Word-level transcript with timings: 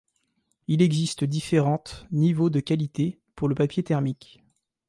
Il 0.67 0.81
existe 0.81 1.23
différentes 1.25 2.07
niveaux 2.09 2.49
de 2.49 2.59
qualité 2.59 3.21
pour 3.35 3.47
le 3.47 3.53
papier 3.53 3.83
thermique. 3.83 4.43